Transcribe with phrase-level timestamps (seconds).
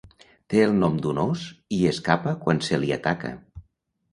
[0.53, 1.43] Té el nom d'un ós
[1.81, 3.35] i escapa quan se li ataca.